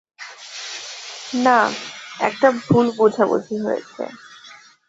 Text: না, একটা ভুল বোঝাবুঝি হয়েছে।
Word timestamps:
না, 1.37 1.57
একটা 2.19 2.47
ভুল 2.61 2.85
বোঝাবুঝি 2.97 3.55
হয়েছে। 3.65 4.03